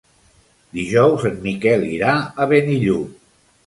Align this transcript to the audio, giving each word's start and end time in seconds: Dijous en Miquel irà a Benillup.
Dijous 0.77 1.27
en 1.31 1.39
Miquel 1.45 1.87
irà 1.93 2.17
a 2.47 2.53
Benillup. 2.57 3.19